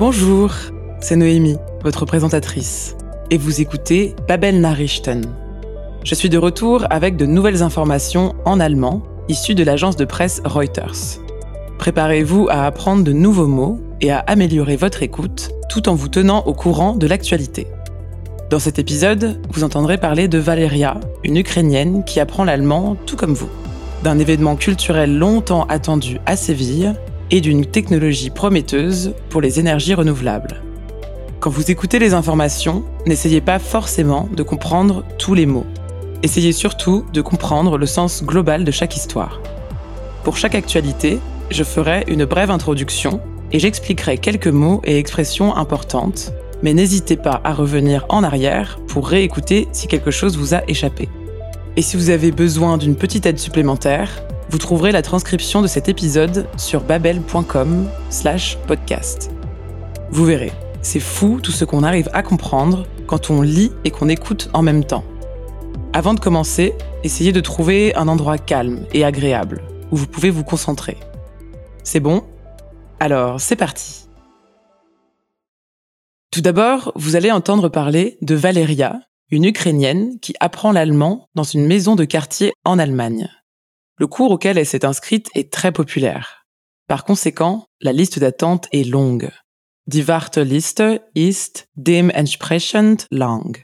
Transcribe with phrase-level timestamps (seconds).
[0.00, 0.54] Bonjour,
[1.02, 2.96] c'est Noémie, votre présentatrice,
[3.30, 5.26] et vous écoutez Babel Nachrichten.
[6.04, 10.40] Je suis de retour avec de nouvelles informations en allemand issues de l'agence de presse
[10.42, 11.20] Reuters.
[11.78, 16.44] Préparez-vous à apprendre de nouveaux mots et à améliorer votre écoute tout en vous tenant
[16.46, 17.66] au courant de l'actualité.
[18.48, 23.34] Dans cet épisode, vous entendrez parler de Valeria, une Ukrainienne qui apprend l'allemand tout comme
[23.34, 23.50] vous,
[24.02, 26.94] d'un événement culturel longtemps attendu à Séville
[27.30, 30.62] et d'une technologie prometteuse pour les énergies renouvelables.
[31.40, 35.66] Quand vous écoutez les informations, n'essayez pas forcément de comprendre tous les mots.
[36.22, 39.40] Essayez surtout de comprendre le sens global de chaque histoire.
[40.22, 41.18] Pour chaque actualité,
[41.50, 43.20] je ferai une brève introduction
[43.52, 49.08] et j'expliquerai quelques mots et expressions importantes, mais n'hésitez pas à revenir en arrière pour
[49.08, 51.08] réécouter si quelque chose vous a échappé.
[51.76, 55.88] Et si vous avez besoin d'une petite aide supplémentaire, vous trouverez la transcription de cet
[55.88, 59.30] épisode sur babel.com/podcast.
[60.10, 60.50] Vous verrez,
[60.82, 64.62] c'est fou tout ce qu'on arrive à comprendre quand on lit et qu'on écoute en
[64.62, 65.04] même temps.
[65.92, 69.62] Avant de commencer, essayez de trouver un endroit calme et agréable
[69.92, 70.96] où vous pouvez vous concentrer.
[71.84, 72.24] C'est bon?
[72.98, 74.08] Alors, c'est parti.
[76.32, 81.66] Tout d'abord, vous allez entendre parler de Valeria, une Ukrainienne qui apprend l'allemand dans une
[81.66, 83.28] maison de quartier en Allemagne.
[84.00, 86.46] Le cours auquel elle s'est inscrite est très populaire.
[86.88, 89.30] Par conséquent, la liste d'attente est longue.
[89.86, 93.62] Die Warteliste ist dementsprechend lang.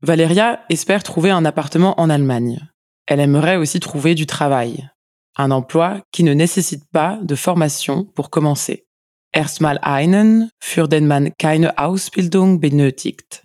[0.00, 2.66] Valeria espère trouver un appartement en Allemagne.
[3.06, 4.88] Elle aimerait aussi trouver du travail,
[5.36, 8.86] un emploi qui ne nécessite pas de formation pour commencer.
[9.34, 13.42] Erstmal einen, für den man keine Ausbildung benötigt.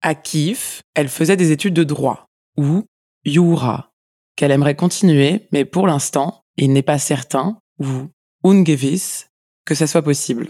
[0.00, 2.84] À Kiev, elle faisait des études de droit, ou
[3.24, 3.93] Jura,
[4.36, 8.08] qu'elle aimerait continuer, mais pour l'instant, il n'est pas certain, ou
[8.44, 9.28] ungewiss,
[9.64, 10.48] que ça soit possible.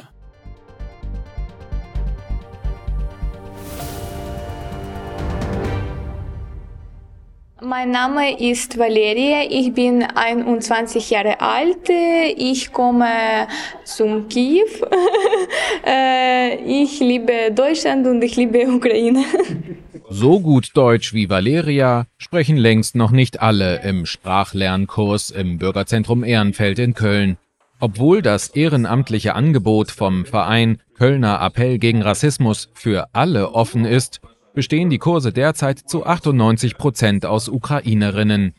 [7.66, 13.48] Mein Name ist Valeria, ich bin 21 Jahre alt, ich komme
[13.84, 14.66] zum Kiew.
[15.86, 19.24] Äh, ich liebe Deutschland und ich liebe Ukraine.
[20.16, 26.78] So gut Deutsch wie Valeria sprechen längst noch nicht alle im Sprachlernkurs im Bürgerzentrum Ehrenfeld
[26.78, 27.36] in Köln.
[27.80, 34.20] Obwohl das ehrenamtliche Angebot vom Verein Kölner Appell gegen Rassismus für alle offen ist,
[34.54, 38.54] bestehen die Kurse derzeit zu 98 Prozent aus Ukrainerinnen.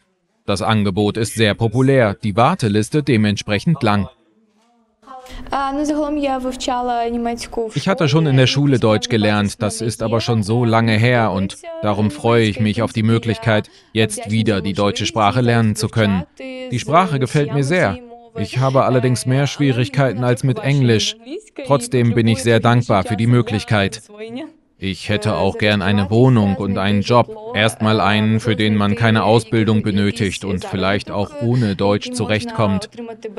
[0.45, 4.09] Das Angebot ist sehr populär, die Warteliste dementsprechend lang.
[7.75, 11.31] Ich hatte schon in der Schule Deutsch gelernt, das ist aber schon so lange her
[11.31, 15.87] und darum freue ich mich auf die Möglichkeit, jetzt wieder die deutsche Sprache lernen zu
[15.87, 16.23] können.
[16.39, 17.97] Die Sprache gefällt mir sehr.
[18.37, 21.15] Ich habe allerdings mehr Schwierigkeiten als mit Englisch.
[21.65, 24.01] Trotzdem bin ich sehr dankbar für die Möglichkeit.
[24.77, 27.33] Ich hätte auch gern eine Wohnung und einen Job.
[27.55, 32.89] Erstmal einen, für den man keine Ausbildung benötigt und vielleicht auch ohne Deutsch zurechtkommt.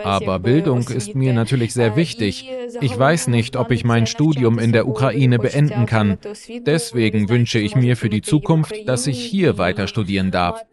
[0.02, 2.50] Aber Bildung ist mir natürlich sehr wichtig.
[2.80, 6.16] Ich weiß nicht, ob ich mein Studium in der Ukraine beenden kann.
[6.64, 10.64] Deswegen wünsche ich mir für die Zukunft, dass ich hier weiter studieren darf.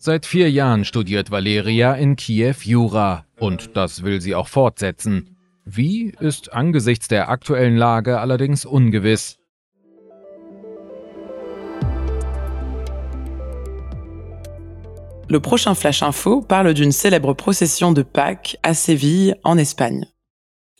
[0.00, 5.37] Seit vier Jahren studiert Valeria in Kiew Jura und das will sie auch fortsetzen.
[5.70, 9.36] Wie ist angesichts der aktuellen Lage allerdings ungewiss?
[15.28, 20.06] Le prochain Flash Info parle d'une célèbre procession de Pâques à Séville, en Espagne.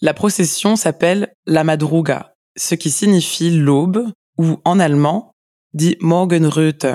[0.00, 5.32] La procession s'appelle la Madruga, ce qui signifie l'aube, ou en allemand,
[5.74, 6.86] dit Morgenröte.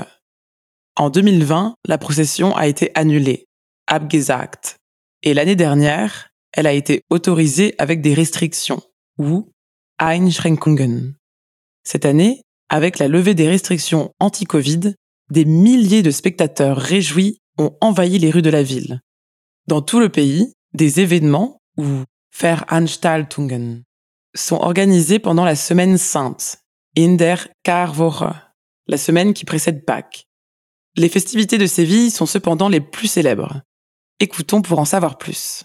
[0.96, 3.46] En 2020, la procession a été annulée,
[3.86, 4.78] abgesagt.
[5.22, 8.80] Et l'année dernière, elle a été autorisée avec des restrictions,
[9.18, 9.50] ou
[9.98, 11.14] Einschränkungen.
[11.82, 14.94] Cette année, avec la levée des restrictions anti-Covid,
[15.30, 19.00] des milliers de spectateurs réjouis ont envahi les rues de la ville.
[19.66, 22.04] Dans tout le pays, des événements, ou
[22.38, 23.82] Veranstaltungen,
[24.34, 26.58] sont organisés pendant la semaine sainte,
[26.96, 28.34] in der Karwoche,
[28.86, 30.26] la semaine qui précède Pâques.
[30.96, 33.62] Les festivités de Séville sont cependant les plus célèbres.
[34.20, 35.64] Écoutons pour en savoir plus.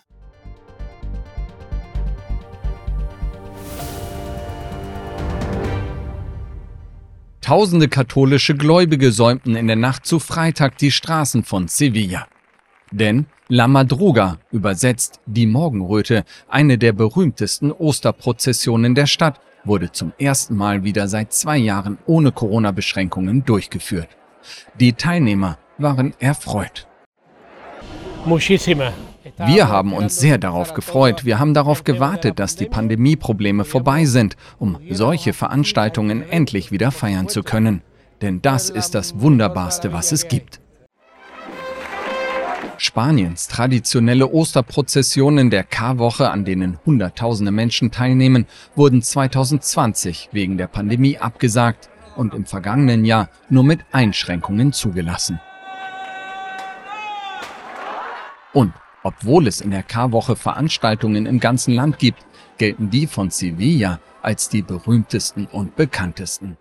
[7.50, 12.28] Tausende katholische Gläubige säumten in der Nacht zu Freitag die Straßen von Sevilla.
[12.92, 20.56] Denn La Madruga, übersetzt die Morgenröte, eine der berühmtesten Osterprozessionen der Stadt, wurde zum ersten
[20.56, 24.10] Mal wieder seit zwei Jahren ohne Corona-Beschränkungen durchgeführt.
[24.80, 26.88] Die Teilnehmer waren erfreut.
[29.38, 31.26] Wir haben uns sehr darauf gefreut.
[31.26, 37.28] Wir haben darauf gewartet, dass die Pandemieprobleme vorbei sind, um solche Veranstaltungen endlich wieder feiern
[37.28, 37.81] zu können.
[38.22, 40.60] Denn das ist das Wunderbarste, was es gibt.
[42.78, 51.18] Spaniens traditionelle Osterprozessionen der Karwoche, an denen Hunderttausende Menschen teilnehmen, wurden 2020 wegen der Pandemie
[51.18, 55.42] abgesagt und im vergangenen Jahr nur mit Einschränkungen zugelassen.
[58.54, 58.74] Und
[59.04, 62.25] obwohl es in der Karwoche Veranstaltungen im ganzen Land gibt,
[62.57, 66.57] gelten die von Sevilla als die berühmtesten und bekanntesten.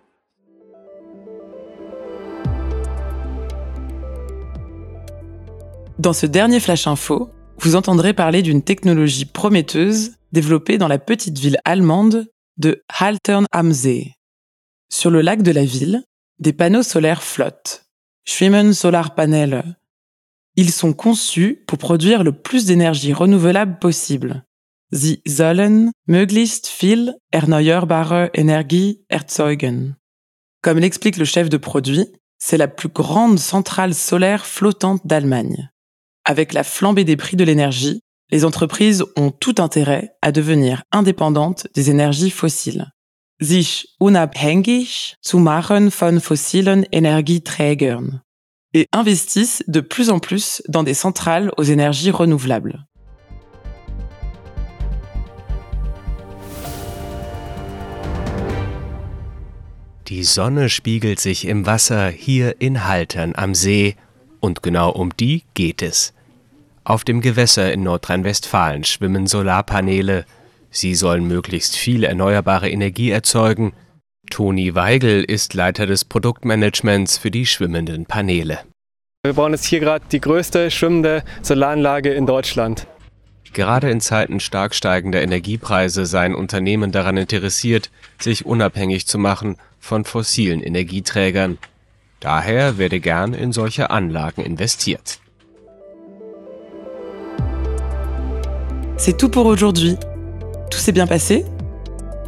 [5.97, 11.37] Dans ce dernier Flash Info, vous entendrez parler d'une technologie prometteuse développée dans la petite
[11.39, 12.27] ville allemande
[12.57, 14.13] de Haltern am See.
[14.89, 16.03] Sur le lac de la ville,
[16.39, 17.85] des panneaux solaires flottent.
[18.25, 19.78] Schwimmen Solarpanel.
[20.61, 24.43] Ils sont conçus pour produire le plus d'énergie renouvelable possible.
[24.91, 29.95] Sie sollen möglichst viel erneuerbare Energie erzeugen.
[30.61, 32.07] Comme l'explique le chef de produit,
[32.39, 35.69] c'est la plus grande centrale solaire flottante d'Allemagne.
[36.25, 41.67] Avec la flambée des prix de l'énergie, les entreprises ont tout intérêt à devenir indépendantes
[41.73, 42.91] des énergies fossiles.
[43.39, 48.19] Sich unabhängig zu machen von fossilen Energieträgern.
[48.73, 52.85] Et investissent de plus en plus dans des centrales aux énergies renouvelables.
[60.07, 63.95] Die Sonne spiegelt sich im Wasser hier in Haltern am See,
[64.39, 66.13] und genau um die geht es.
[66.83, 70.25] Auf dem Gewässer in Nordrhein-Westfalen schwimmen Solarpaneele.
[70.71, 73.73] Sie sollen möglichst viel erneuerbare Energie erzeugen.
[74.29, 78.59] Toni Weigel ist Leiter des Produktmanagements für die schwimmenden Paneele.
[79.23, 82.87] Wir bauen jetzt hier gerade die größte schwimmende Solaranlage in Deutschland.
[83.53, 87.89] Gerade in Zeiten stark steigender Energiepreise seien Unternehmen daran interessiert,
[88.19, 91.57] sich unabhängig zu machen von fossilen Energieträgern.
[92.19, 95.19] Daher werde gern in solche Anlagen investiert.
[98.97, 99.97] C'est tout pour aujourd'hui.
[100.69, 101.45] Tout s'est bien passé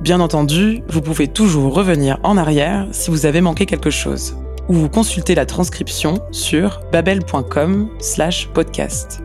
[0.01, 4.35] Bien entendu, vous pouvez toujours revenir en arrière si vous avez manqué quelque chose,
[4.67, 9.21] ou vous consultez la transcription sur babel.com/podcast.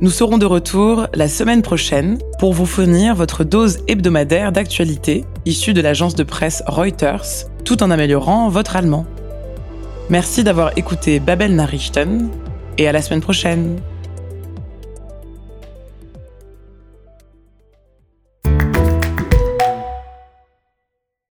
[0.00, 5.74] Nous serons de retour la semaine prochaine pour vous fournir votre dose hebdomadaire d'actualité issue
[5.74, 7.26] de l'agence de presse Reuters,
[7.66, 9.04] tout en améliorant votre allemand.
[10.08, 12.30] Merci d'avoir écouté Babel Nachrichten
[12.78, 13.76] et à la semaine prochaine.